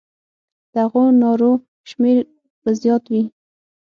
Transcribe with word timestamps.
د 0.73 0.75
هغو 0.85 1.03
نارو 1.21 1.51
شمېر 1.89 2.17
به 2.61 2.69
زیات 2.81 3.03
وي. 3.11 3.23